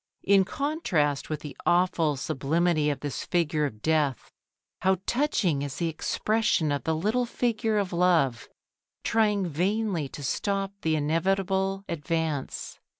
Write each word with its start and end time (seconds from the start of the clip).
In 0.23 0.45
contrast 0.45 1.29
with 1.29 1.41
the 1.41 1.55
awful 1.63 2.15
sublimity 2.17 2.89
of 2.89 3.01
this 3.01 3.23
figure 3.23 3.65
of 3.67 3.83
Death, 3.83 4.31
how 4.79 4.97
touching 5.05 5.61
is 5.61 5.75
the 5.75 5.89
expression 5.89 6.71
of 6.71 6.85
the 6.85 6.95
little 6.95 7.27
figure 7.27 7.77
of 7.77 7.93
Love, 7.93 8.49
trying 9.03 9.45
vainly 9.45 10.09
to 10.09 10.23
stop 10.23 10.73
the 10.81 10.95
inevitable 10.95 11.85
advance. 11.87 12.79